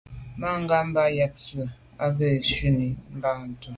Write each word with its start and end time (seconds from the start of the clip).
Mangambe 0.41 0.91
bə́ 0.95 1.05
ɑ̂ 1.11 1.15
yə̀k 1.17 1.33
nzwe' 1.41 1.73
ɑ́ 2.03 2.07
gə́ 2.17 2.29
yí 2.33 2.39
gi 2.45 2.51
shúnɔ̀m 2.57 2.93
Batngub. 3.21 3.61